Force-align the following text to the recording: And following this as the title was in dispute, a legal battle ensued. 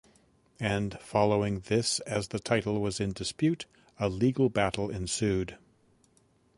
And 0.59 0.97
following 0.99 1.59
this 1.59 1.99
as 2.07 2.29
the 2.29 2.39
title 2.39 2.81
was 2.81 2.99
in 2.99 3.13
dispute, 3.13 3.67
a 3.99 4.09
legal 4.09 4.49
battle 4.49 4.89
ensued. 4.89 5.59